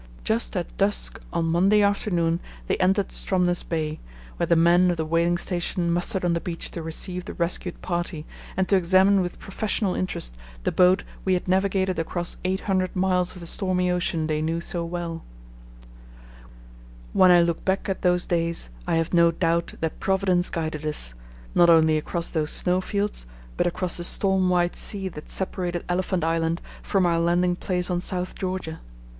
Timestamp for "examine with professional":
8.75-9.93